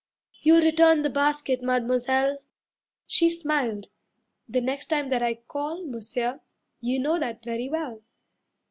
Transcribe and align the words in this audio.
"You'll 0.41 0.63
return 0.63 1.03
the 1.03 1.11
basket, 1.11 1.61
Mademoiselle?" 1.61 2.39
She 3.05 3.29
smiled, 3.29 3.89
"The 4.49 4.59
next 4.59 4.87
time 4.87 5.09
that 5.09 5.21
I 5.21 5.35
call, 5.35 5.85
Monsieur. 5.85 6.41
You 6.79 6.97
know 6.97 7.19
that 7.19 7.43
very 7.43 7.69
well." 7.69 8.01